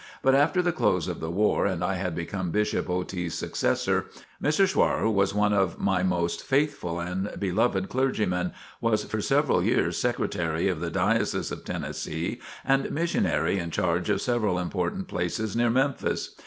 But 0.23 0.33
after 0.33 0.63
the 0.63 0.71
close 0.71 1.07
of 1.07 1.19
the 1.19 1.29
war 1.29 1.67
and 1.67 1.83
I 1.83 1.93
had 1.93 2.15
become 2.15 2.49
Bishop 2.49 2.87
Otey's 2.87 3.35
successor, 3.35 4.07
Mr. 4.41 4.65
Schwrar 4.67 5.07
was 5.13 5.35
one 5.35 5.53
of 5.53 5.77
my 5.77 6.01
most 6.01 6.41
faithful 6.43 6.99
and 6.99 7.29
beloved 7.39 7.87
clergymen, 7.87 8.51
was 8.81 9.03
for 9.03 9.21
several 9.21 9.63
years 9.63 9.99
secretary 9.99 10.67
of 10.69 10.79
the 10.79 10.89
Diocese 10.89 11.51
of 11.51 11.63
Tennessee 11.65 12.39
and 12.65 12.89
missionary 12.89 13.59
in 13.59 13.69
charge 13.69 14.09
of 14.09 14.23
several 14.23 14.57
important 14.57 15.07
places 15.07 15.55
near 15.55 15.69
Memphis. 15.69 16.33